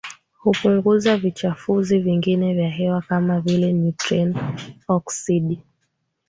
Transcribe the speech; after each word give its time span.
hupunguza 0.37 1.17
vichafuzi 1.17 1.99
vingine 1.99 2.53
vya 2.53 2.69
hewa 2.69 3.01
kama 3.01 3.41
vile 3.41 3.71
nitrojeni 3.73 4.37
oksidi 4.87 5.63